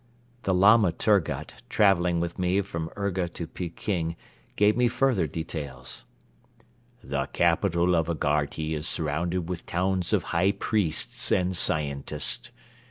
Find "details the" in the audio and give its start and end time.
5.27-7.27